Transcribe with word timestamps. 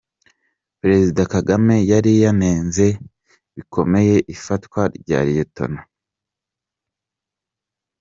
Perezida 0.79 1.21
Kagame 1.33 1.75
yari 1.91 2.11
yanenze 2.23 2.85
bikomeye 3.55 4.15
ifatwa 4.35 4.81
rya 4.99 5.19
Lt. 5.27 5.57